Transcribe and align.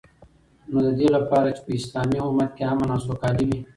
نو 0.71 0.77
ددی 0.85 1.07
لپاره 1.15 1.49
چی 1.55 1.61
په 1.65 1.71
اسلامی 1.79 2.17
امت 2.25 2.49
کی 2.57 2.63
امن 2.71 2.89
او 2.93 2.99
سوکالی 3.07 3.43
وی 3.49 3.57